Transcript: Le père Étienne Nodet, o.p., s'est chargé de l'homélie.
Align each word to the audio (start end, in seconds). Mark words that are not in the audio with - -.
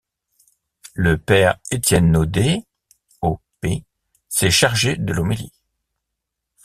Le 0.95 1.19
père 1.19 1.59
Étienne 1.69 2.09
Nodet, 2.11 2.63
o.p., 3.21 3.85
s'est 4.29 4.49
chargé 4.49 4.95
de 4.95 5.13
l'homélie. 5.13 5.53